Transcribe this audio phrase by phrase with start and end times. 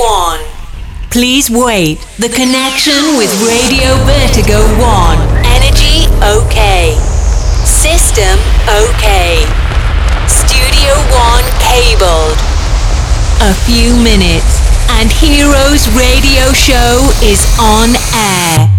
[0.00, 0.40] 1.
[1.10, 2.00] Please wait.
[2.16, 5.44] The connection with Radio Vertigo 1.
[5.44, 6.96] Energy okay.
[7.68, 9.44] System okay.
[10.24, 12.38] Studio 1 cabled.
[13.44, 14.56] A few minutes
[14.96, 18.70] and Heroes Radio Show is on air.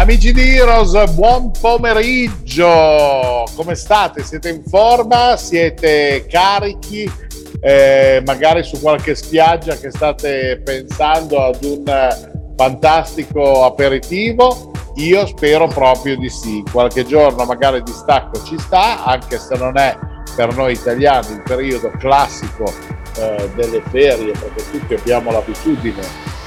[0.00, 3.44] Amici di Heroes, buon pomeriggio!
[3.54, 4.22] Come state?
[4.22, 5.36] Siete in forma?
[5.36, 7.27] Siete carichi?
[7.60, 14.72] Eh, magari su qualche spiaggia che state pensando ad un fantastico aperitivo?
[14.96, 16.62] Io spero proprio di sì.
[16.70, 19.96] Qualche giorno magari di stacco ci sta, anche se non è
[20.34, 22.72] per noi italiani il periodo classico
[23.16, 26.02] eh, delle ferie, perché tutti abbiamo l'abitudine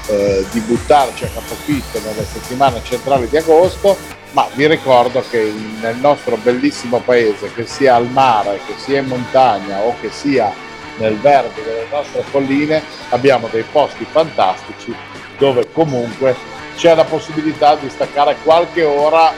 [0.07, 3.97] eh, di buttarci a capofitto nelle settimane centrali di agosto,
[4.31, 9.07] ma vi ricordo che nel nostro bellissimo paese, che sia al mare, che sia in
[9.07, 10.53] montagna o che sia
[11.01, 14.95] nel verde delle nostre colline, abbiamo dei posti fantastici
[15.37, 16.35] dove comunque
[16.77, 19.33] c'è la possibilità di staccare qualche ora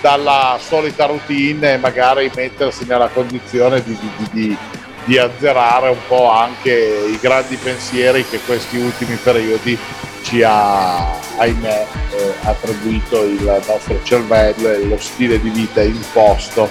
[0.00, 4.56] dalla solita routine e magari mettersi nella condizione di, di, di,
[5.04, 9.78] di azzerare un po' anche i grandi pensieri che questi ultimi periodi
[10.22, 16.70] ci ha, ahimè, eh, attribuito il nostro cervello e lo stile di vita imposto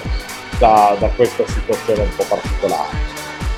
[0.58, 3.09] da, da questa situazione un po' particolare.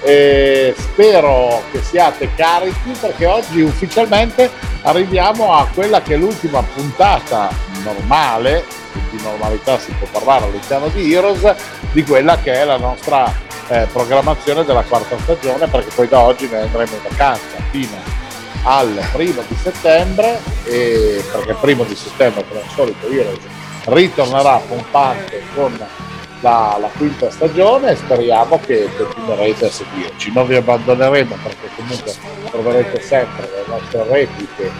[0.04, 4.50] E spero che siate carichi perché oggi ufficialmente
[4.82, 7.50] arriviamo a quella che è l'ultima puntata
[7.84, 8.64] normale,
[9.10, 11.54] di normalità si può parlare all'interno di Heroes,
[11.92, 13.32] di quella che è la nostra
[13.68, 17.96] eh, programmazione della quarta stagione perché poi da oggi noi andremo in vacanza fino
[18.64, 23.40] al primo di settembre e perché primo di settembre come al solito Heroes
[23.84, 25.78] ritornerà pompante con
[26.42, 32.14] la, quinta stagione e speriamo che continuerete a seguirci non vi abbandoneremo perché comunque
[32.50, 34.70] troverete sempre le nostre repliche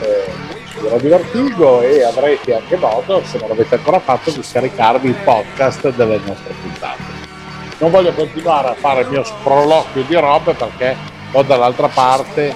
[0.00, 0.32] eh,
[0.70, 5.16] su Radio Vertigo e avrete anche modo se non l'avete ancora fatto di scaricarvi il
[5.16, 7.18] podcast delle nostre puntate
[7.78, 10.96] non voglio continuare a fare il mio sproloquio di robe perché
[11.32, 12.54] ho dall'altra parte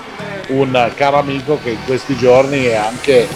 [0.49, 3.27] un caro amico che in questi giorni è anche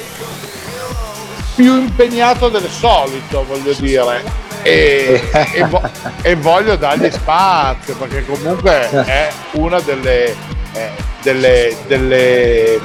[1.58, 4.47] più impegnato del solito, voglio dire.
[4.62, 5.20] E,
[5.54, 5.90] e, vo-
[6.22, 10.34] e voglio dargli spazio perché comunque è una delle,
[10.72, 10.90] eh,
[11.22, 12.80] delle, delle,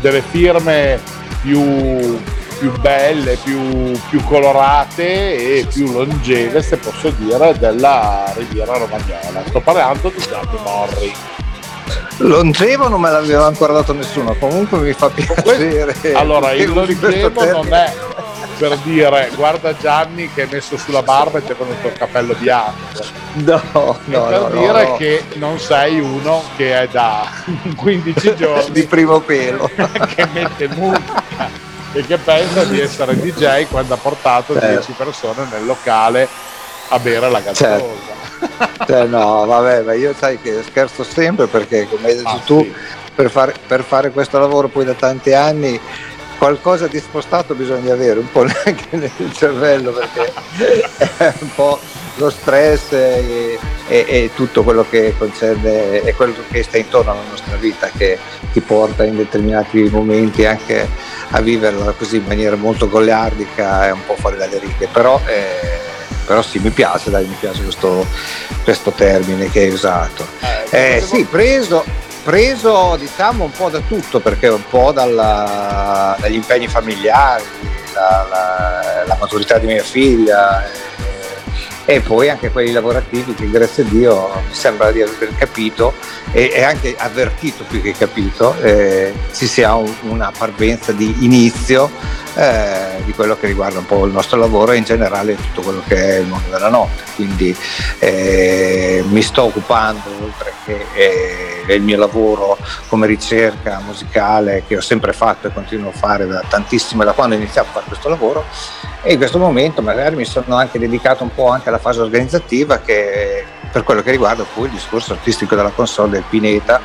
[0.00, 1.00] delle firme
[1.42, 2.18] più,
[2.58, 9.42] più belle, più, più, colorate e più longeve, se posso dire, della Riviera Romagnola.
[9.46, 11.12] Sto parlando di Gianni Morri.
[12.18, 15.94] Longevo non me l'aveva ancora dato nessuno, comunque mi fa piacere.
[16.14, 17.92] Allora, il longevo non è
[18.58, 22.34] per dire guarda Gianni che hai messo sulla barba e ti è venuto il capello
[22.34, 23.04] bianco.
[23.34, 23.98] No, no.
[24.04, 24.96] Per no, dire no.
[24.96, 27.26] che non sei uno che è da
[27.76, 29.68] 15 giorni di primo pelo
[30.14, 31.48] che mette musica
[31.92, 34.68] e che pensa di essere DJ quando ha portato Certo.
[34.68, 36.26] 10 persone nel locale
[36.88, 37.64] a bere la Certo.
[37.64, 38.84] gazzosa.
[38.86, 42.60] Cioè, no, vabbè, ma io sai che scherzo sempre perché come hai detto Ah, tu,
[42.60, 42.72] sì.
[43.14, 45.78] per, fare, per fare questo lavoro poi da tanti anni
[46.38, 50.32] qualcosa di spostato bisogna avere, un po' anche nel cervello perché
[51.16, 51.78] è un po'
[52.16, 53.58] lo stress e,
[53.88, 58.18] e- e tutto quello che concerne e quello che sta intorno alla nostra vita che
[58.52, 60.88] ti porta in determinati momenti anche
[61.30, 65.78] a viverla così in maniera molto goliardica e un po' fuori dalle righe, però, eh,
[66.24, 68.06] però sì, mi piace, dai, mi piace questo,
[68.64, 70.26] questo termine che hai usato.
[70.70, 71.84] Eh, sì, preso,
[72.30, 77.44] preso diciamo un po' da tutto, perché un po' dalla- dagli impegni familiari,
[77.94, 83.84] la, la- la maturità di mia figlia eh, e poi anche quelli lavorativi che grazie
[83.84, 85.94] a Dio mi sembra di aver capito
[86.32, 91.88] e, e anche avvertito più che capito, eh, ci sia un- una parvenza di inizio
[92.36, 95.82] eh, di quello che riguarda un po' il nostro lavoro e in generale tutto quello
[95.86, 97.02] che è il mondo della notte.
[97.14, 97.56] Quindi
[97.98, 104.80] eh, mi sto occupando, oltre che eh, il mio lavoro come ricerca musicale che ho
[104.80, 108.08] sempre fatto e continuo a fare da tantissimo, da quando ho iniziato a fare questo
[108.08, 108.44] lavoro,
[109.02, 112.78] e in questo momento magari mi sono anche dedicato un po' anche alla fase organizzativa
[112.78, 116.80] che per quello che riguarda poi il discorso artistico della console del Pineta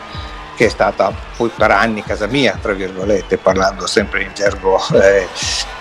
[0.62, 5.28] che è stata poi per anni casa mia, tra virgolette, parlando sempre in gergo eh,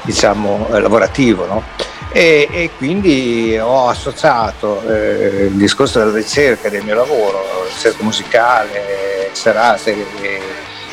[0.01, 1.63] diciamo eh, lavorativo, no?
[2.11, 9.29] E, e quindi ho associato eh, il discorso della ricerca del mio lavoro, ricerca musicale,
[9.33, 10.41] serate e,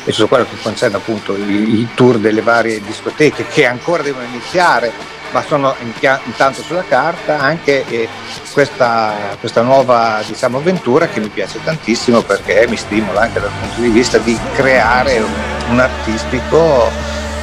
[0.04, 4.26] e tutto quello che concerne appunto i, i tour delle varie discoteche che ancora devono
[4.26, 4.92] iniziare
[5.30, 5.74] ma sono
[6.24, 8.08] intanto sulla carta anche
[8.52, 13.80] questa, questa, nuova diciamo, avventura che mi piace tantissimo perché mi stimola anche dal punto
[13.80, 15.22] di vista di creare
[15.68, 16.90] un, artistico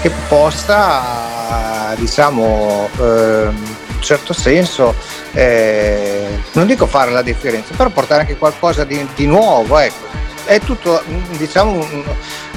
[0.01, 4.95] che possa diciamo eh, un certo senso
[5.31, 10.59] eh, non dico fare la differenza però portare anche qualcosa di, di nuovo ecco è
[10.59, 11.01] tutto,
[11.37, 11.85] diciamo,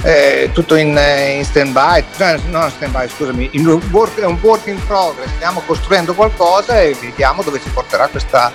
[0.03, 0.99] eh, tutto in,
[1.35, 2.03] in stand by,
[2.49, 6.79] no, in stand by, scusami, in work, è un work in progress, stiamo costruendo qualcosa
[6.81, 8.51] e vediamo dove ci porterà questa,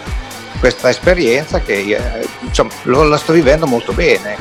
[0.58, 4.36] questa esperienza che eh, diciamo, lo, la sto vivendo molto bene.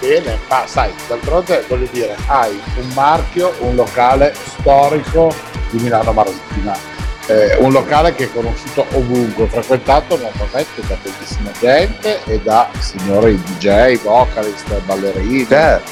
[0.00, 5.34] Bene, ma sai, d'altronde voglio dire, hai un marchio, un locale storico
[5.70, 6.97] di Milano Marittima
[7.28, 13.40] eh, un locale che è conosciuto ovunque, frequentato normalmente da tantissima gente e da signori
[13.40, 15.90] DJ, vocalist, ballerini, certo.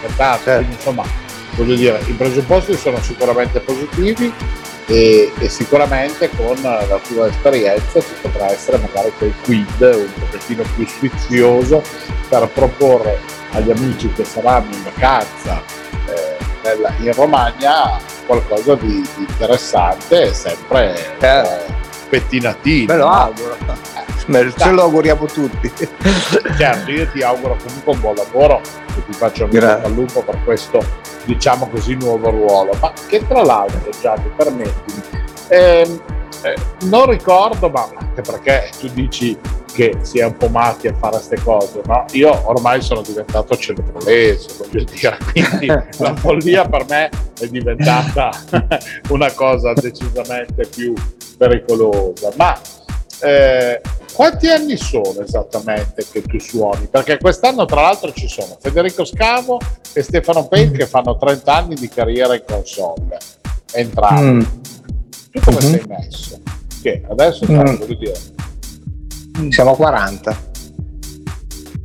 [0.00, 0.58] cantanti, certo.
[0.58, 1.04] quindi insomma
[1.56, 4.32] voglio dire i presupposti sono sicuramente positivi
[4.86, 10.62] e, e, sicuramente con la tua esperienza ci potrà essere magari quel quid un pochettino
[10.76, 11.82] più sfizioso
[12.28, 13.18] per proporre
[13.50, 15.62] agli amici che saranno in vacanza
[16.06, 17.98] eh, nella, in Romagna
[18.28, 21.64] qualcosa di, di interessante e sempre eh.
[22.10, 22.92] pettinatino.
[22.92, 23.56] Me lo auguro.
[24.30, 25.72] Eh, ce lo auguriamo tutti.
[26.58, 30.38] Certo, io ti auguro comunque un buon lavoro e ti faccio un al lupo per
[30.44, 30.84] questo,
[31.24, 32.72] diciamo così, nuovo ruolo.
[32.80, 35.02] Ma che tra l'altro, Gianni, permettimi,
[35.48, 36.00] ehm,
[36.42, 39.36] eh, non ricordo, ma anche perché tu dici
[39.78, 42.04] che si è un po' matti a fare queste cose, no?
[42.10, 45.66] Io ormai sono diventato cenebrolese, voglio dire, quindi
[46.02, 47.08] la follia per me
[47.38, 48.30] è diventata
[49.10, 50.92] una cosa decisamente più
[51.36, 52.32] pericolosa.
[52.34, 52.58] Ma
[53.20, 53.80] eh,
[54.12, 56.88] quanti anni sono esattamente che tu suoni?
[56.90, 59.60] Perché quest'anno tra l'altro ci sono Federico Scavo
[59.92, 63.16] e Stefano Payne che fanno 30 anni di carriera in console,
[63.74, 64.44] entrambi.
[64.44, 64.60] Mm.
[65.30, 65.70] Tu come mm-hmm.
[65.70, 66.40] sei messo?
[66.82, 67.76] Che adesso mm.
[67.76, 68.36] voglio dire
[69.50, 70.36] siamo 40.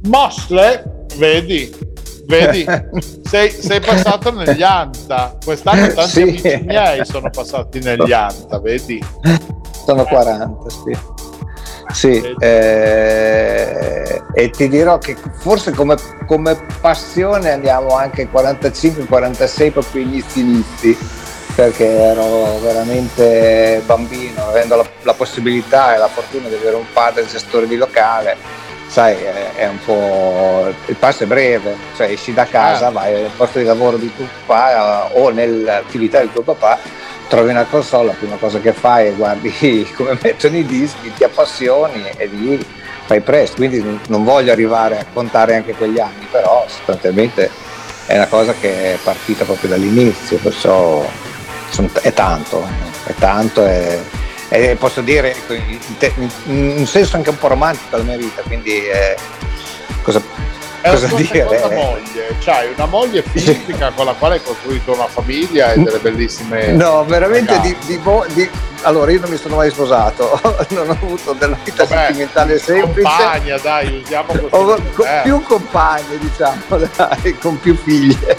[0.03, 1.73] Mosle, vedi,
[2.25, 2.65] vedi,
[3.23, 5.37] sei, sei, passato negli Anta.
[5.43, 6.21] Quest'anno tanti sì.
[6.21, 9.03] amici miei sono passati negli Anta, vedi?
[9.85, 10.97] Sono 40, sì.
[11.91, 15.95] Sì, eh, e ti dirò che forse come,
[16.25, 20.97] come passione andiamo anche 45-46 proprio inizi inizi
[21.55, 27.27] perché ero veramente bambino, avendo la, la, possibilità e la fortuna di avere un padre
[27.27, 28.35] gestore di locale,
[28.87, 30.73] sai, è, è un po'...
[30.87, 32.91] il passo è breve, cioè esci da casa, ah.
[32.91, 36.79] vai al posto di lavoro di tuo papà o nell'attività del tuo papà,
[37.27, 41.23] trovi una console, la prima cosa che fai è guardi come mettono i dischi, ti
[41.23, 42.65] appassioni e lì
[43.05, 47.49] fai presto, quindi non voglio arrivare a contare anche quegli anni, però sostanzialmente
[48.05, 51.05] è una cosa che è partita proprio dall'inizio, perciò
[52.01, 52.67] è tanto,
[53.05, 53.99] è tanto e,
[54.49, 55.35] e posso dire
[56.45, 59.15] in, un senso anche un po' romantico la mia vita, quindi eh,
[60.03, 60.21] cosa,
[60.83, 61.47] è cosa dire?
[61.47, 61.73] È...
[61.73, 66.73] moglie, c'hai una moglie fisica con la quale hai costruito una famiglia e delle bellissime...
[66.73, 68.01] No, veramente di, di,
[68.33, 68.49] di,
[68.81, 70.39] allora, io non mi sono mai sposato,
[70.69, 73.01] non ho avuto della vita Vabbè, sentimentale semplice.
[73.01, 74.47] Compagna, dai, usiamo così.
[74.49, 75.21] Ho, co- eh.
[75.23, 76.61] Più compagne, diciamo,
[76.97, 78.37] dai, con più figlie.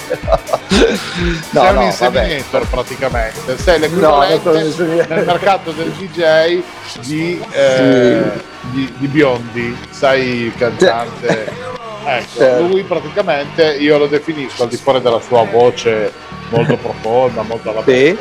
[1.50, 6.62] No, Sei no, un inseminator praticamente, sei l'equivalente no, nel mercato del DJ
[7.00, 8.70] di, eh, sì.
[8.70, 11.82] di, di Biondi, sai, cantante.
[12.06, 12.66] Ecco, certo.
[12.66, 16.12] lui praticamente io lo definisco al di fuori della sua voce
[16.50, 18.16] molto profonda, molto alla sì.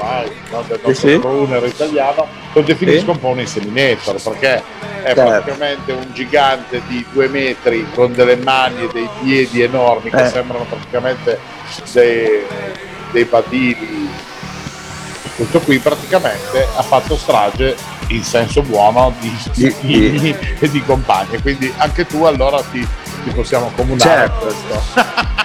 [0.83, 1.19] del sì.
[1.19, 3.09] crooner italiano, lo definisco sì.
[3.09, 4.63] un po' un inseminator perché
[5.03, 5.21] è certo.
[5.21, 10.29] praticamente un gigante di due metri con delle mani e dei piedi enormi che eh.
[10.29, 11.39] sembrano praticamente
[11.91, 12.45] dei,
[13.11, 14.31] dei badili.
[15.35, 17.75] Questo qui praticamente ha fatto strage
[18.09, 22.87] in senso buono di, di, e di compagne, quindi anche tu allora ti,
[23.23, 24.45] ti possiamo comunare certo.
[24.45, 25.31] questo.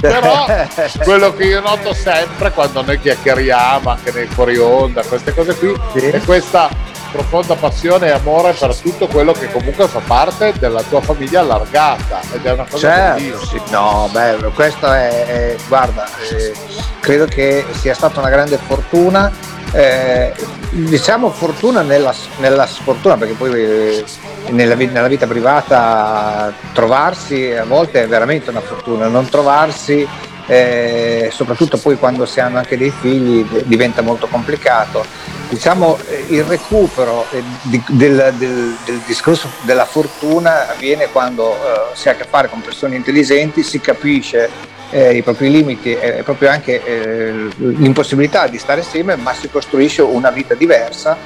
[0.00, 0.46] però
[1.02, 5.74] quello che io noto sempre quando noi chiacchieriamo anche nei fuori onda queste cose qui
[5.94, 6.06] sì.
[6.08, 6.68] è questa
[7.10, 12.20] profonda passione e amore per tutto quello che comunque fa parte della tua famiglia allargata
[12.32, 13.60] ed è una cosa certo, sì.
[13.70, 16.52] no beh questo è, è guarda eh,
[17.00, 19.32] credo che sia stata una grande fortuna
[19.74, 20.32] eh,
[20.70, 24.04] diciamo fortuna nella, nella, sfortuna perché poi eh,
[24.50, 30.06] nella, nella, vita privata trovarsi a volte è veramente una fortuna non trovarsi
[30.46, 35.04] eh, soprattutto poi quando si hanno anche dei figli diventa molto complicato.
[35.48, 41.56] Diciamo eh, il recupero eh, di, del, del, del, discorso della fortuna avviene quando
[41.94, 46.22] si ha a che fare con persone intelligenti si capisce eh, i propri limiti e
[46.22, 51.16] proprio anche eh, l'impossibilità di stare assieme, ma si costruisce una vita diversa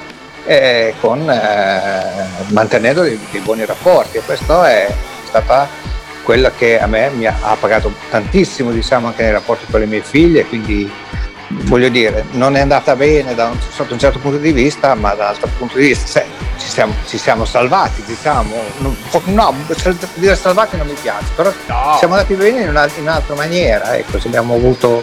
[0.46, 4.16] eh, con, eh, mantenendo dei, dei, buoni rapporti.
[4.16, 4.90] E questo è
[5.26, 5.68] stata
[6.22, 9.86] quella che a me mi ha, ha pagato tantissimo diciamo, anche nei rapporti con le
[9.86, 10.90] mie figlie, quindi
[11.64, 15.12] voglio dire, non è andata bene da un, sotto un certo punto di vista, ma
[15.12, 16.06] dall'altro punto di vista.
[16.06, 16.24] Se,
[16.58, 18.54] ci, siamo, ci, siamo, salvati, diciamo.
[18.78, 19.54] No, no,
[20.14, 21.96] dire salvati non mi piace, però no.
[21.98, 25.02] siamo andati bene in, una, in un'altra maniera, ecco, abbiamo avuto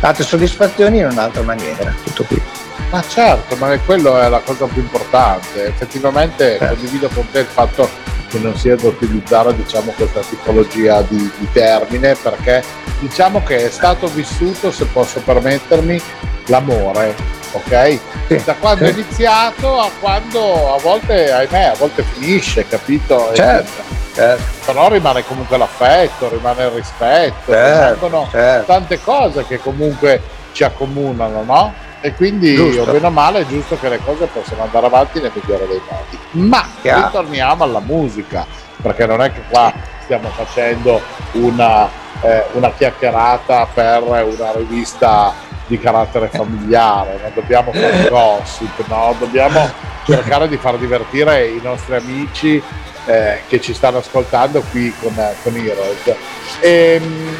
[0.00, 2.42] altre soddisfazioni in un'altra maniera, tutto qui.
[2.90, 5.66] Ma certo, ma quello è la cosa più importante.
[5.66, 6.66] Effettivamente eh.
[6.66, 7.88] condivido con te il fatto
[8.28, 12.62] che non sia da utilizzare diciamo, questa tipologia di, di, termine perché
[13.00, 16.00] diciamo che è stato vissuto, se posso permettermi,
[16.46, 17.14] l'amore,
[17.56, 17.98] ok?
[18.28, 18.90] Sì, da quando sì.
[18.90, 23.30] è iniziato a quando a volte, ahimè, a volte finisce, capito?
[23.34, 23.82] Certo,
[24.14, 24.42] certo.
[24.64, 28.72] Però rimane comunque l'affetto, rimane il rispetto, certo, rimangono certo.
[28.72, 30.22] tante cose che comunque
[30.52, 31.84] ci accomunano, no?
[32.00, 32.82] e quindi giusto.
[32.82, 35.80] o bene o male è giusto che le cose possano andare avanti nel migliore dei
[35.88, 36.18] modi.
[36.48, 37.06] Ma Chiaro.
[37.06, 38.46] ritorniamo alla musica,
[38.80, 39.72] perché non è che qua
[40.02, 41.00] stiamo facendo
[41.32, 41.88] una,
[42.20, 45.34] eh, una chiacchierata per una rivista
[45.66, 49.14] di carattere familiare, non dobbiamo fare gossip, no?
[49.18, 49.70] dobbiamo
[50.04, 52.62] cercare di far divertire i nostri amici
[53.06, 56.14] eh, che ci stanno ascoltando qui con, con Heroes.
[56.60, 57.36] E, ehm,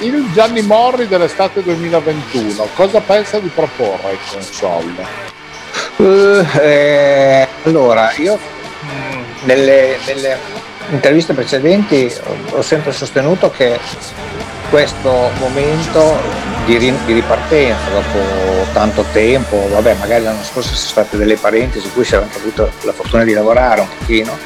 [0.00, 5.26] il Gianni Morri dell'estate 2021, cosa pensa di proporre in console?
[5.96, 10.38] Uh, eh, allora, io mm, nelle, nelle,
[10.90, 12.10] interviste precedenti
[12.50, 13.78] ho sempre sostenuto che
[14.70, 16.16] questo momento
[16.66, 18.18] di, di, ripartenza dopo
[18.72, 22.38] tanto tempo, vabbè magari l'anno scorso sono state delle parentesi in cui si era anche
[22.38, 24.36] avuto la fortuna di lavorare un pochino,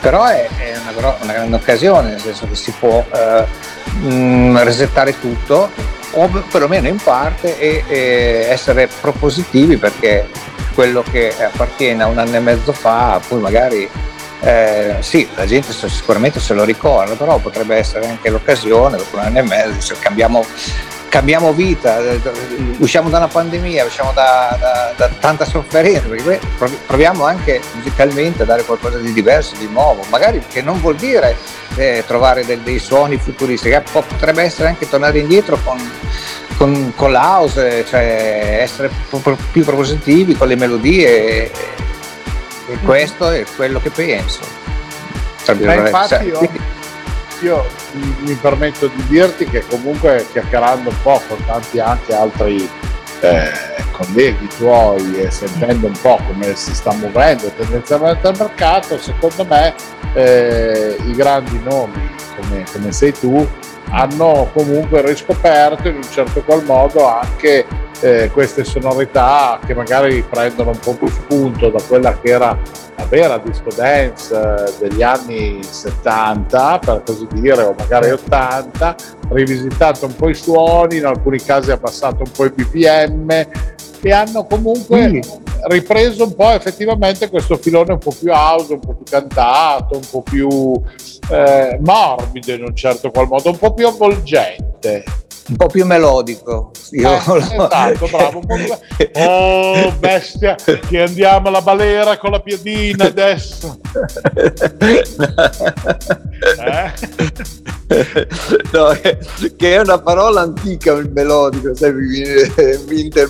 [0.00, 3.44] però è, è una, una, grande occasione, nel senso che si può eh,
[4.00, 5.70] mh, mm, resettare tutto
[6.16, 10.28] o perlomeno in parte e, e, essere propositivi perché
[10.74, 13.88] quello che appartiene a un anno e mezzo fa poi magari
[14.44, 19.22] eh, sì, la gente sicuramente se lo ricorda, però potrebbe essere anche l'occasione dopo un
[19.22, 20.44] anno e mezzo, se cambiamo
[21.14, 22.20] cambiamo vita, eh,
[22.78, 26.40] usciamo da una pandemia, usciamo da, da, da tanta sofferenza, perché
[26.86, 31.36] proviamo anche musicalmente a dare qualcosa di diverso, di nuovo, magari che non vuol dire
[31.76, 35.78] eh, trovare del, dei suoni futuristi, che potrebbe essere anche tornare indietro con,
[36.56, 38.90] con, con l'house, cioè essere
[39.52, 41.50] più propositivi con le melodie
[42.68, 44.40] e, questo è quello che penso.
[45.60, 46.72] Ma infatti io
[47.40, 47.66] io
[48.20, 52.68] mi permetto di dirti che comunque chiacchierando un po' con tanti anche altri
[53.20, 53.50] eh,
[53.90, 59.74] colleghi tuoi e sentendo un po' come si sta muovendo tendenzialmente il mercato, secondo me
[60.14, 63.46] eh, i grandi nomi come, come sei tu
[63.90, 67.66] hanno comunque riscoperto in un certo qual modo anche
[68.00, 72.58] eh, queste sonorità che magari prendono un po' più spunto da quella che era
[72.96, 78.94] la vera disco dance eh, degli anni 70 per così dire o magari 80
[79.30, 83.30] rivisitato un po' i suoni in alcuni casi abbassato un po' i bpm
[84.00, 85.20] e hanno comunque mm.
[85.68, 90.06] ripreso un po' effettivamente questo filone un po' più house, un po' più cantato, un
[90.10, 90.48] po' più
[91.30, 95.04] eh, morbido in un certo qual modo, un po' più avvolgente
[95.48, 96.70] un po' più melodico.
[96.92, 97.36] Io eh, lo...
[97.36, 98.40] Esatto, bravo.
[98.40, 98.74] Più...
[99.26, 103.78] Oh, bestia, che andiamo alla balera con la piedina adesso.
[106.64, 106.92] eh?
[108.72, 108.96] No,
[109.56, 111.92] che è una parola antica il melodico, sai,
[112.88, 113.28] Winter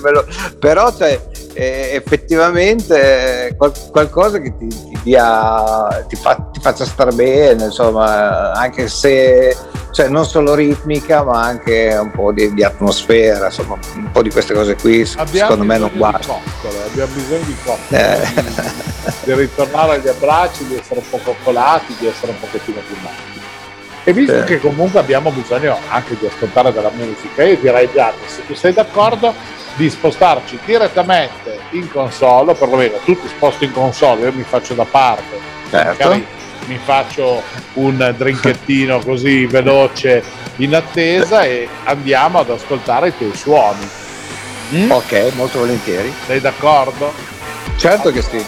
[0.59, 1.21] però cioè,
[1.55, 8.53] effettivamente eh, qual- qualcosa che ti, ti, dia, ti, fa, ti faccia star bene, insomma,
[8.53, 9.57] anche se
[9.95, 14.31] cioè, non solo ritmica, ma anche un po' di, di, atmosfera, insomma, un po' di
[14.31, 16.35] queste cose qui, abbiamo secondo me non guarda.
[16.87, 18.43] Abbiamo bisogno di coccole, eh.
[18.43, 18.53] di,
[19.23, 23.43] di, ritornare agli abbracci, di essere un po' coccolati, di essere un pochettino più matti.
[24.07, 24.45] E visto sì.
[24.45, 28.73] che comunque abbiamo bisogno anche di ascoltare della musica, io direi Gianni, se tu sei
[28.73, 29.33] d'accordo,
[29.77, 34.75] di spostarci direttamente in console, o perlomeno tu ti sposti in console, io mi faccio
[34.75, 35.39] da parte,
[35.71, 36.23] certo.
[36.67, 37.43] mi faccio
[37.75, 40.23] un drinkettino così veloce
[40.57, 43.89] in attesa e andiamo ad ascoltare i tuoi suoni.
[44.73, 44.91] Mm?
[44.91, 46.13] Ok, molto volentieri.
[46.27, 47.13] Sei d'accordo?
[47.77, 48.45] Certo che sì.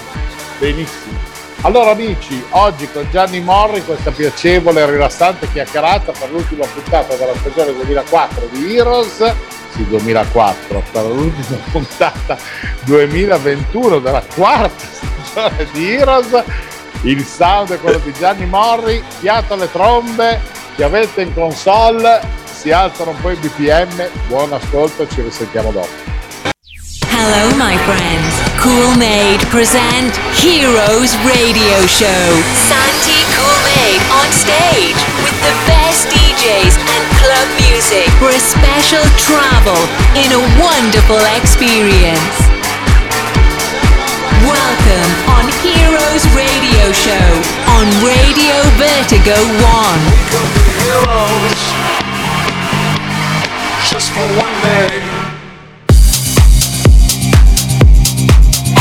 [0.58, 1.34] Benissimo.
[1.62, 7.34] Allora amici, oggi con Gianni Morri questa piacevole e rilassante chiacchierata per l'ultima puntata della
[7.34, 9.34] stagione 2004 di Heroes,
[9.76, 12.38] anzi 2004, per l'ultima puntata
[12.84, 14.84] 2021 della quarta
[15.22, 16.44] stagione di Heroes.
[17.02, 20.40] Il sound è quello di Gianni Morri, fiato alle trombe,
[20.74, 26.14] chiavetta in console, si alzano un po' i BPM, buon ascolto, ci risentiamo dopo.
[27.08, 28.34] Hello, my friends.
[28.60, 32.42] Cool Maid present Heroes Radio Show.
[32.66, 39.78] Santi Gourmet on stage with the best DJs and club music for a special travel
[40.18, 42.42] in a wonderful experience.
[44.42, 47.30] Welcome on Heroes Radio Show
[47.70, 50.26] on Radio Vertigo 1.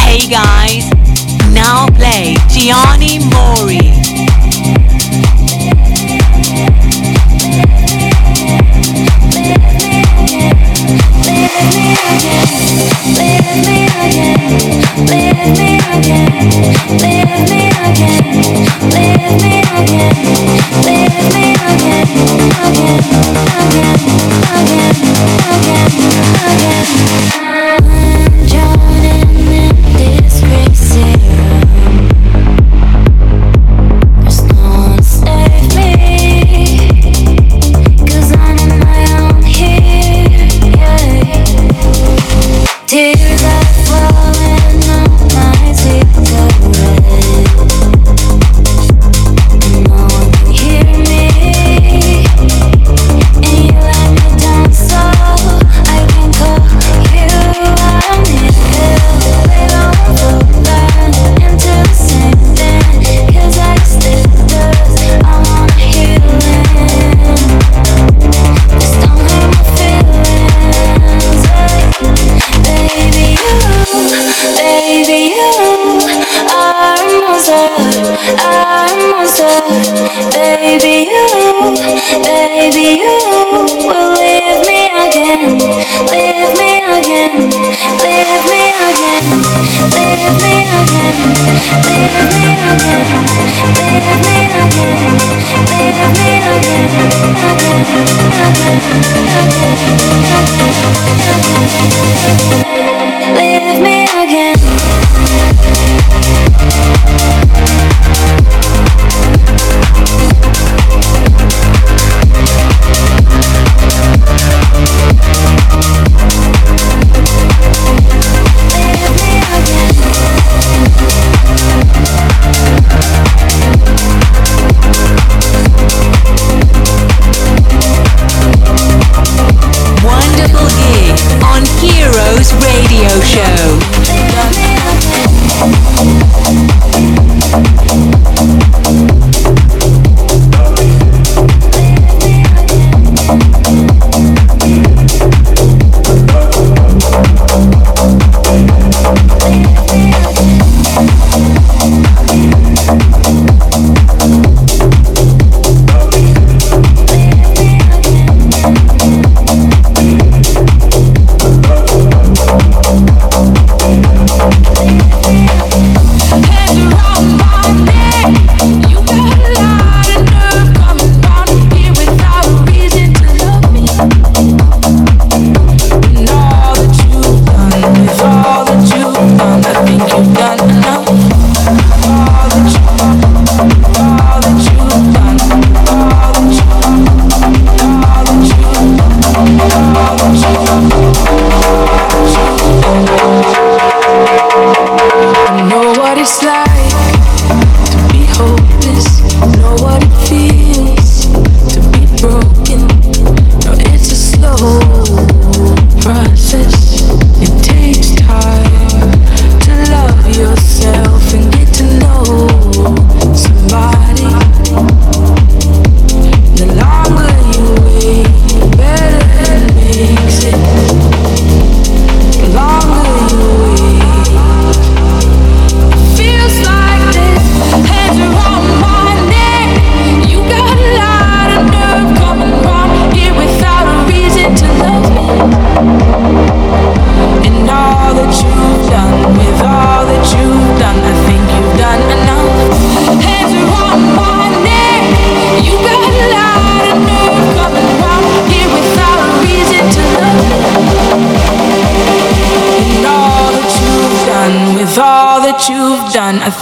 [0.02, 0.90] Hey guys,
[1.54, 4.15] now play Gianni Mori.
[14.46, 16.50] Leave me again,
[17.02, 18.44] leave me again,
[18.94, 20.35] leave me again.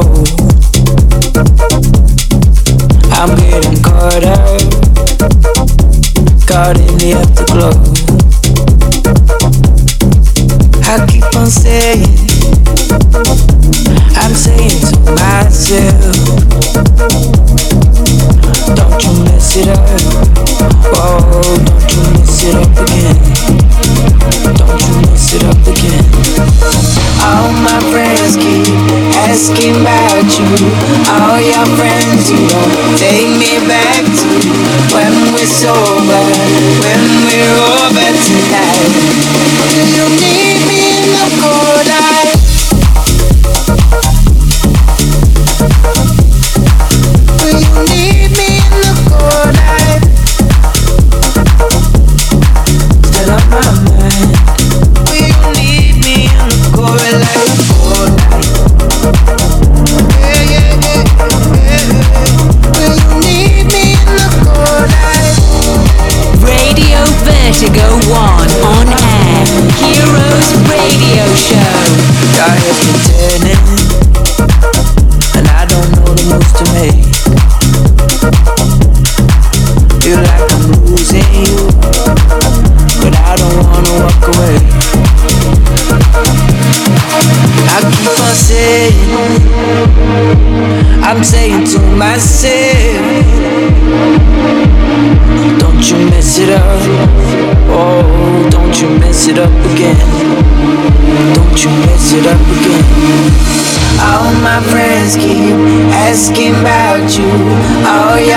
[0.00, 0.37] Oh.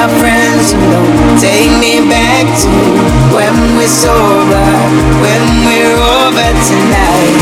[0.02, 2.70] our friends don't take me back to
[3.38, 4.66] when we're sober,
[5.22, 7.38] when we're over tonight.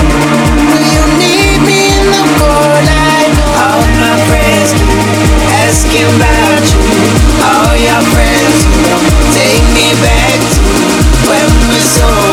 [0.68, 3.32] Will you need me in the cold light?
[3.64, 4.76] All my friends
[5.64, 6.84] asking about you.
[7.48, 9.08] All your friends don't
[9.40, 10.60] take me back to
[11.32, 12.29] when we're sober.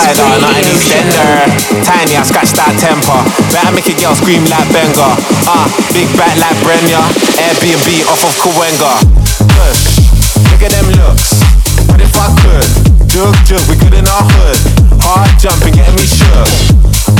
[0.00, 1.84] Heroes not an Radio extender.
[1.84, 3.20] Tiny, I scratch that temper.
[3.52, 5.12] Better make a girl scream like Benga.
[5.44, 7.04] Ah, big back like Brenya.
[7.36, 9.04] Airbnb off of Kawenga.
[9.44, 10.00] Push,
[10.48, 11.36] look at them looks.
[11.92, 12.64] What if I could?
[13.12, 14.58] Jug, jug, we good in our hood.
[15.04, 16.48] Hard jumping, getting me shook.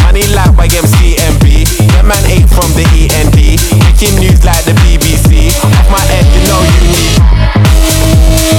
[0.00, 1.44] Money like YMCMB.
[1.92, 3.36] That man ate from the END.
[3.76, 5.52] Making news like the BBC.
[5.60, 8.49] Off my head, you know you need.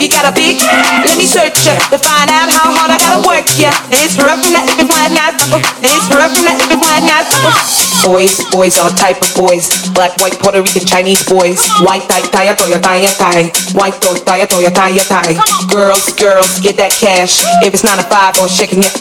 [0.00, 0.58] You got a big,
[1.04, 3.70] let me search ya to find out how hard I gotta work ya.
[3.90, 5.38] It's rough from that if blind guys.
[5.82, 7.28] It's rough from that if blind guys.
[8.04, 9.70] Boys, boys, all type of boys.
[9.96, 11.64] Black, white, Puerto Rican, Chinese boys.
[11.80, 13.48] White, tie, tie, toya, tie, tie.
[13.72, 15.34] White, toy, tie, toya, tie, tie.
[15.72, 17.40] Girls, girls, get that cash.
[17.64, 18.92] If it's not a five or shaking it,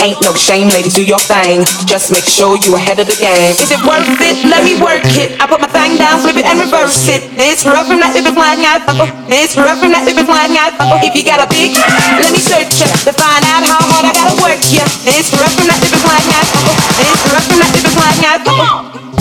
[0.00, 1.66] ain't no shame, ladies, do your thing.
[1.84, 3.52] Just make sure you ahead of the game.
[3.52, 4.40] Is it worth it?
[4.48, 5.36] Let me work it.
[5.36, 7.28] I put my thing down, flip it and reverse it.
[7.36, 8.80] It's rough from that it's flying out.
[9.28, 10.52] It's rough from that if flying.
[11.00, 11.72] If you got a big,
[12.20, 14.60] let me search to find out how hard I gotta work.
[14.60, 16.28] It's rough from that if it's flying.
[17.00, 18.20] It's rough from that if it's flying.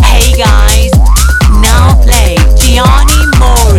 [0.03, 0.91] Hey guys,
[1.63, 3.76] now play Gianni Mori.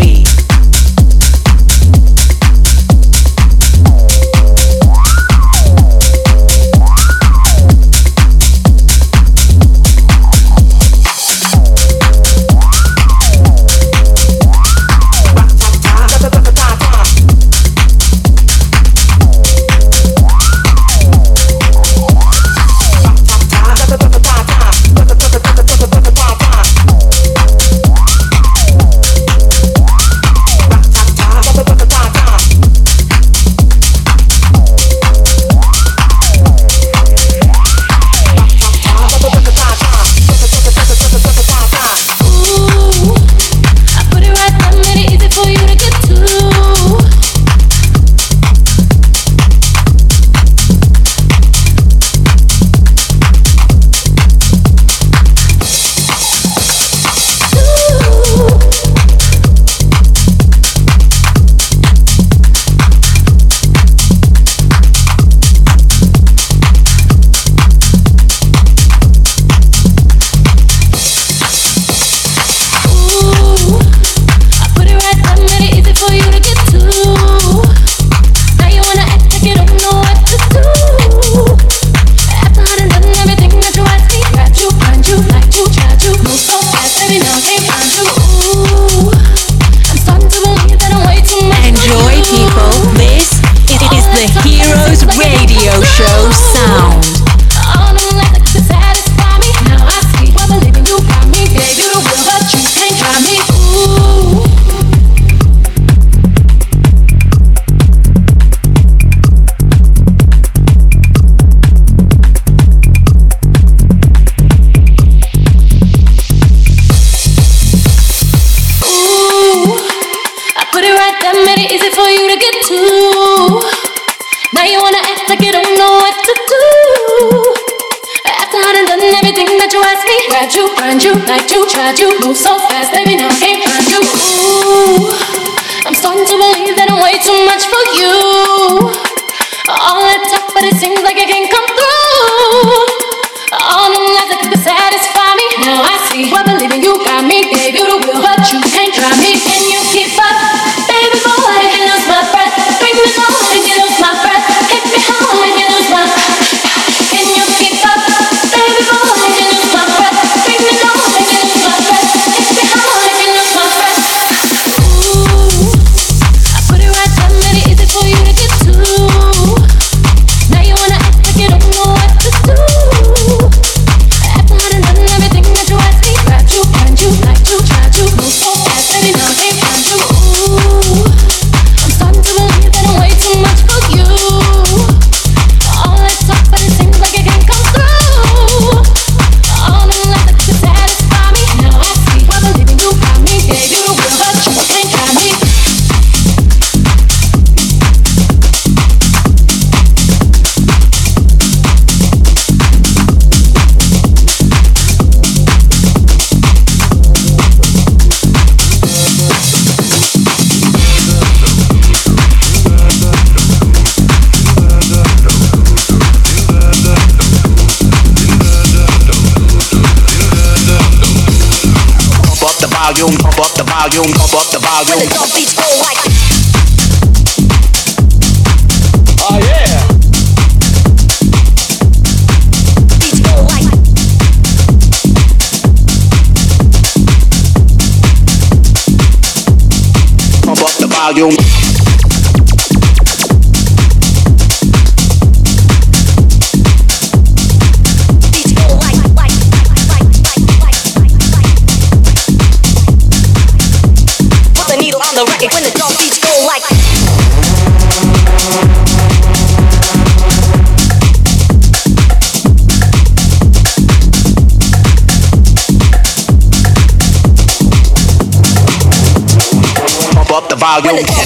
[270.93, 271.19] when the drum.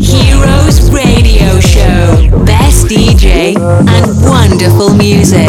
[0.00, 5.48] Heroes Radio Show, best DJ and wonderful music.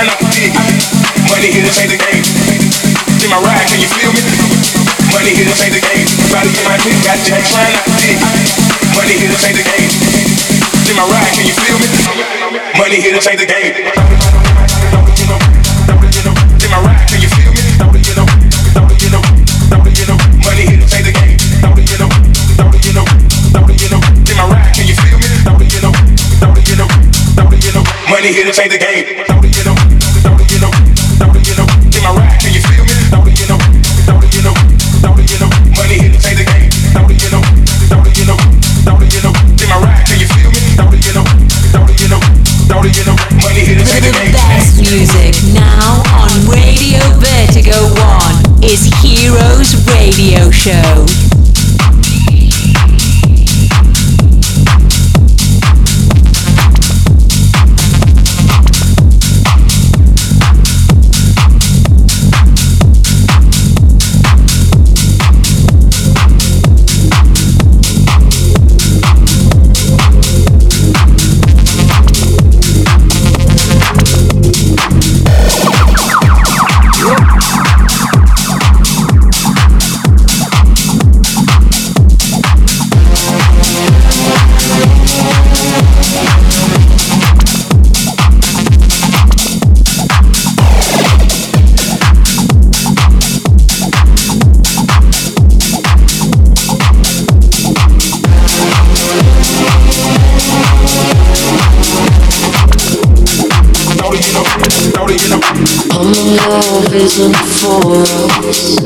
[0.00, 0.48] turn up the big.
[1.28, 2.24] Money here to change the game.
[3.20, 4.24] In my ride, can you feel me?
[5.12, 6.08] Money here to change the game.
[6.08, 8.16] Everybody in my clique got jack, turn up the big.
[8.96, 9.92] Money here to change the game.
[10.88, 11.84] In my ride, can you feel me?
[12.80, 13.76] Money here to change the game.
[16.64, 17.60] In my ride, can you feel me?
[20.48, 21.36] Money here to change the game.
[24.16, 25.28] In my ride, can you feel me?
[28.08, 29.49] Money here to change the game.
[42.80, 43.84] Shorty in the ring, money hit the.
[43.84, 47.76] The best music now on Radio Vertigo
[48.56, 51.39] 1 is Heroes Radio Show.
[106.06, 108.80] Love isn't for us.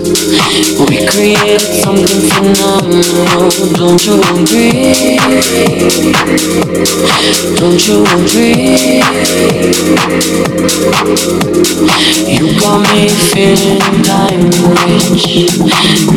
[0.88, 3.50] We created something phenomenal.
[3.74, 5.18] Don't you agree?
[7.56, 9.02] Don't you agree?
[12.34, 15.48] You got me feeling time rich.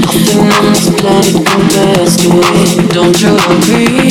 [0.01, 2.89] Nothing on this planet compares to it.
[2.93, 4.07] Don't you agree?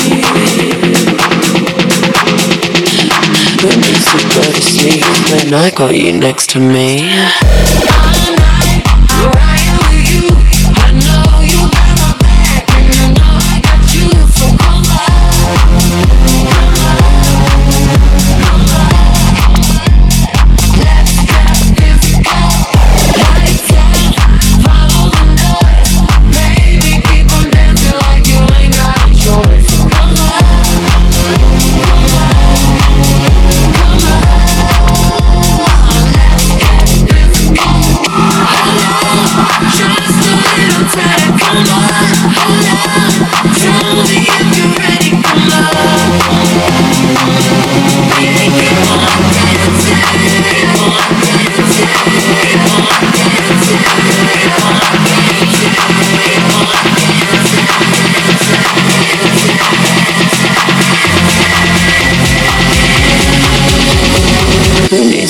[4.07, 8.06] You sit by sleep, when I got you next to me.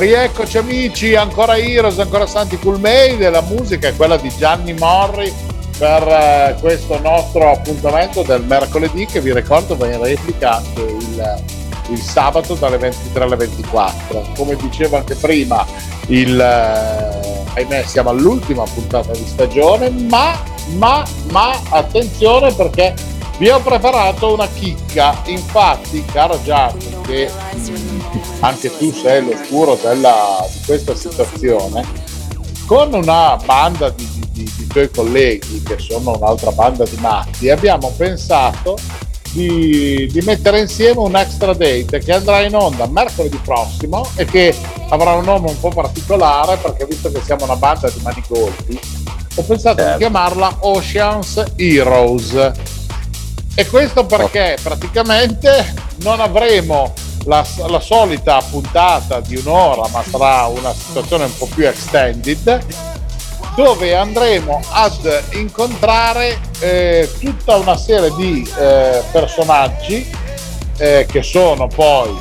[0.00, 5.30] Rieccoci amici, ancora Heroes, ancora Santi Coolmade, la musica è quella di Gianni Morri
[5.76, 11.42] per eh, questo nostro appuntamento del mercoledì che vi ricordo va in replica anche il,
[11.90, 14.24] il sabato dalle 23 alle 24.
[14.36, 15.66] Come dicevo anche prima,
[16.06, 20.42] il, eh, ahimè siamo all'ultima puntata di stagione, ma,
[20.78, 22.94] ma, ma attenzione perché
[23.40, 27.30] vi ho preparato una chicca, infatti caro Gianni, che
[28.40, 31.82] anche tu sei l'oscuro della, di questa situazione,
[32.66, 37.90] con una banda di, di- di- tuoi colleghi, che sono un'altra banda di matti, abbiamo
[37.96, 38.76] pensato
[39.32, 44.54] di, di mettere insieme un extra date che andrà in onda mercoledì prossimo e che
[44.90, 48.78] avrà un nome un po' particolare perché visto che siamo una banda di manigolfi,
[49.36, 52.78] ho pensato di chiamarla Oceans Heroes.
[53.54, 56.94] E questo perché praticamente non avremo
[57.24, 62.64] la, la solita puntata di un'ora, ma sarà una situazione un po' più extended,
[63.56, 70.08] dove andremo ad incontrare eh, tutta una serie di eh, personaggi
[70.78, 72.16] eh, che sono poi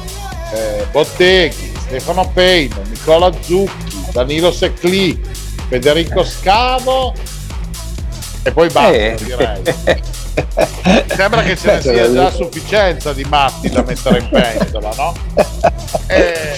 [0.54, 5.20] eh, Botteghi, Stefano Peino, Nicola Zucchi, Danilo Seclì,
[5.70, 7.14] Federico Scavo
[8.44, 9.18] e poi basta Eh.
[9.24, 9.62] direi.
[11.08, 15.14] Sembra che ce ne sia già a sufficienza di matti da mettere in pentola, no?
[16.08, 16.56] E,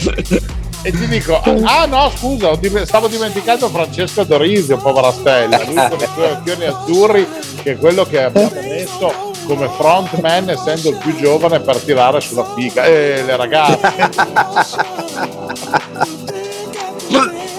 [0.84, 2.52] e ti dico, ah no scusa,
[2.86, 7.28] stavo dimenticando Francesco Dorisio, povera stella, lui con i suoi occhioni azzurri,
[7.64, 12.46] che è quello che abbiamo messo come frontman essendo il più giovane per tirare sulla
[12.56, 12.86] figa.
[12.86, 13.80] E le ragazze.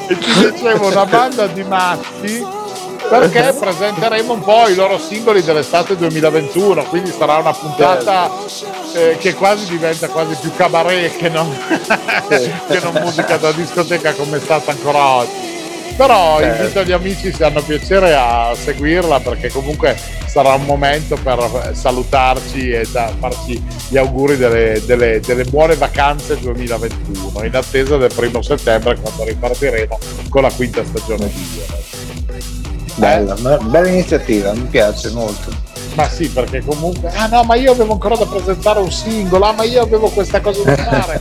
[0.09, 2.61] e ti dicevo una banda di matti
[3.19, 8.31] perché presenteremo un po' i loro singoli dell'estate 2021 quindi sarà una puntata
[8.95, 11.49] eh, che quasi diventa quasi più cabaret che non,
[12.29, 15.51] che non musica da discoteca come è stata ancora oggi.
[15.97, 19.95] Però invito gli amici se hanno piacere a seguirla perché comunque
[20.27, 26.39] sarà un momento per salutarci e da farci gli auguri delle, delle- delle buone vacanze
[26.39, 29.99] 2021 in attesa del primo settembre quando ripartiremo
[30.31, 32.02] con la quinta stagione di Heroes.
[32.95, 35.51] Bella, be- bella iniziativa, mi piace molto.
[35.95, 37.11] Ma sì, perché comunque.
[37.15, 40.41] Ah no, ma io avevo ancora da presentare un singolo, ah ma io avevo questa
[40.41, 41.21] cosa da fare.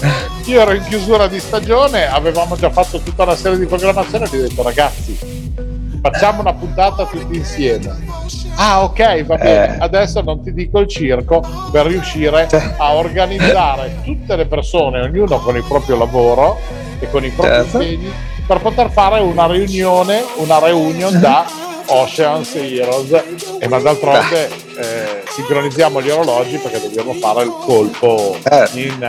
[0.46, 4.28] Io ero in chiusura di stagione, avevamo già fatto tutta una serie di programmazione e
[4.36, 5.16] gli ho detto ragazzi,
[6.02, 7.94] facciamo una puntata tutti insieme.
[8.56, 9.78] Ah ok, va bene, Eh.
[9.80, 15.54] adesso non ti dico il circo per riuscire a organizzare tutte le persone, ognuno con
[15.56, 16.58] il proprio lavoro
[16.98, 17.80] e con i propri Certo.
[17.82, 18.12] impegni,
[18.50, 21.46] per poter fare una riunione, una reunion da
[21.86, 23.12] Oceans Heroes.
[23.60, 28.68] E ma d'altronde eh, sincronizziamo gli orologi perché dobbiamo fare il colpo Eh.
[28.72, 29.08] in,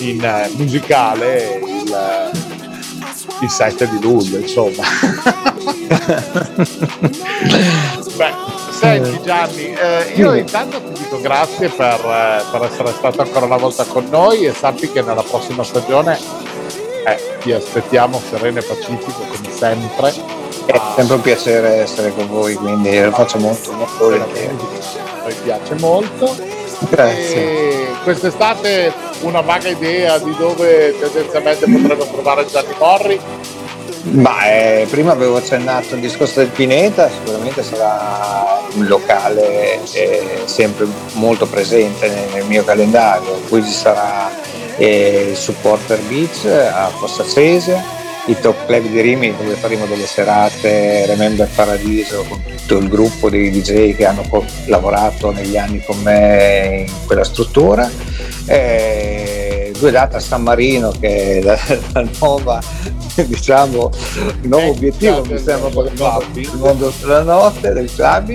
[0.00, 2.30] in, eh, musicale il,
[3.40, 4.82] il 7 di luglio insomma.
[8.16, 8.32] Beh,
[8.70, 13.56] senti Gianni, eh, io intanto ti dico grazie per, eh, per essere stato ancora una
[13.56, 16.52] volta con noi e sappi che nella prossima stagione
[17.06, 20.12] eh, ti aspettiamo sereno e pacifico come sempre.
[20.66, 24.56] È sempre un piacere essere con voi, quindi lo faccio molto, molto volentieri.
[25.26, 26.36] Mi piace molto.
[26.88, 27.36] Grazie.
[27.36, 33.20] E quest'estate una vaga idea di dove tendenzialmente potremmo trovare Gianni Morri?
[34.12, 40.86] Ma eh, prima avevo accennato il discorso del Pineta, sicuramente sarà un locale eh, sempre
[41.14, 44.30] molto presente nel, nel mio calendario, poi ci sarà
[44.76, 47.82] eh, il Supporter Beach a Fossa Cesia,
[48.26, 53.28] il Top Club di Rimini dove faremo delle serate Remember Paradiso con tutto il gruppo
[53.28, 54.24] dei DJ che hanno
[54.66, 57.90] lavorato negli anni con me in quella struttura.
[58.46, 61.58] Eh, due date a San Marino che è la,
[61.92, 62.62] la nuova
[63.14, 63.90] diciamo
[64.42, 68.32] il nuovo obiettivo mi sembra il mondo della notte del club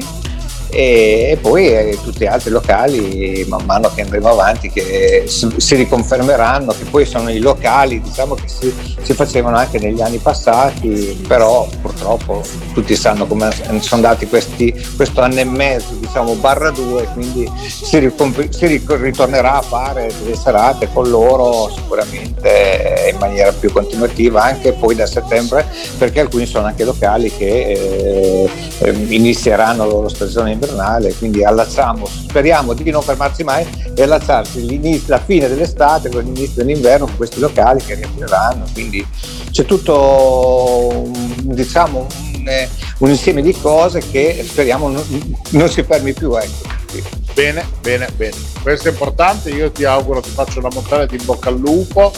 [0.71, 6.71] e, poi eh, tutti gli altri locali man mano che andremo avanti che si, riconfermeranno
[6.77, 11.67] che poi sono i locali diciamo che si, si facevano anche negli anni passati però
[11.81, 12.43] purtroppo
[12.73, 17.97] tutti sanno come sono andati questi, questo anno e mezzo diciamo barra due quindi si,
[17.97, 24.73] ricomp- si ritornerà a fare delle serate con loro sicuramente in maniera più continuativa anche
[24.73, 25.65] poi da settembre
[25.97, 28.49] perché alcuni sono anche locali che eh,
[28.79, 35.03] eh, inizieranno la loro stagione invernale quindi allacciamo speriamo di non fermarci mai e allacciarci
[35.07, 39.05] la fine dell'estate con l'inizio dell'inverno con questi locali che riapriranno quindi
[39.51, 41.09] c'è tutto
[41.41, 45.03] diciamo un, eh, un insieme di cose che speriamo non,
[45.51, 46.77] non si fermi più ecco.
[47.33, 48.35] Bene, bene, bene.
[48.61, 52.11] Questo è importante, io ti auguro, ti faccio una montagna di bocca al lupo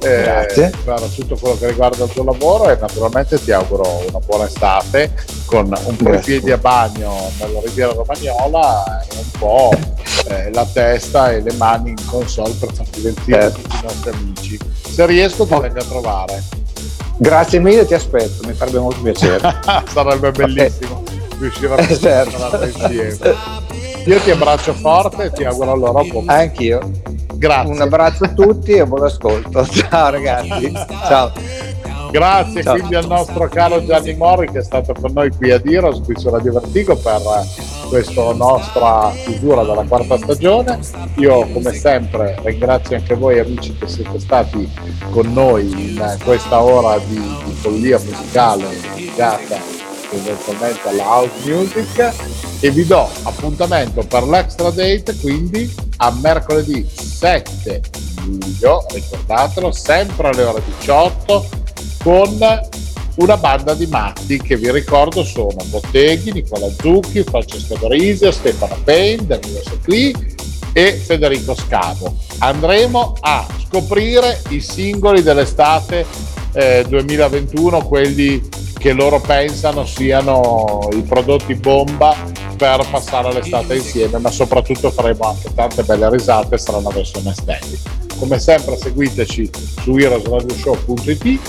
[0.00, 4.46] eh, per tutto quello che riguarda il tuo lavoro e naturalmente ti auguro una buona
[4.46, 5.12] estate
[5.46, 9.70] con un po' i piedi a bagno nella Riviera Romagnola e un po'
[10.28, 13.60] eh, la testa e le mani in console per far divertire Certo.
[13.60, 14.58] tutti i nostri amici.
[14.88, 16.42] Se riesco ti vengo a trovare.
[17.16, 19.40] grazie mille ti aspetto mi farebbe molto piacere
[19.92, 21.02] Sarebbe bellissimo
[21.40, 22.64] riuscire a Eh, certo.
[22.64, 23.34] insieme.
[24.06, 26.80] Io ti abbraccio forte e ti auguro allora un buon anch'io
[27.38, 27.72] Grazie.
[27.72, 30.72] un abbraccio a tutti e buon ascolto ciao ragazzi
[31.06, 31.32] ciao
[32.10, 32.74] Grazie Ciao.
[32.74, 36.18] quindi al nostro caro Gianni Morri che è stato con noi qui a Diros, qui
[36.18, 37.20] su Radio Vertigo per
[37.88, 40.78] questa nostra chiusura della quarta stagione.
[41.16, 44.70] Io come sempre ringrazio anche voi amici che siete stati
[45.10, 48.66] con noi in questa ora di, di follia musicale
[48.96, 49.77] legata
[50.12, 52.12] eventualmente alla house music
[52.60, 57.80] e vi do appuntamento per l'extra date quindi a mercoledì 7
[58.24, 61.48] luglio, ricordatelo, sempre alle ore 18
[62.02, 62.38] con
[63.16, 69.26] una banda di matti che vi ricordo sono Botteghi, Nicola Zucchi, Francesco Dorisio, Stefano Payne,
[69.26, 70.14] Danilo Secli
[70.72, 72.14] e Federico Scavo.
[72.38, 76.06] Andremo a scoprire i singoli dell'estate
[76.52, 78.40] eh, 2021, quelli
[78.78, 82.14] che loro pensano siano i prodotti bomba
[82.56, 87.78] per passare l'estate insieme, ma soprattutto faremo anche tante belle risate, sarà una versione steady.
[88.18, 89.50] Come sempre seguiteci
[89.80, 91.40] su heroesradioshow.it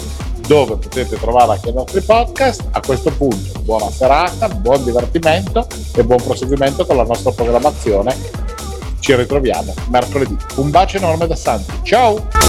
[0.50, 2.68] dove potete trovare anche i nostri podcast.
[2.72, 8.16] A questo punto buona serata, buon divertimento e buon proseguimento con la nostra programmazione.
[9.00, 10.36] Ci ritroviamo mercoledì.
[10.56, 11.72] Un bacio enorme da Santi.
[11.84, 12.49] Ciao!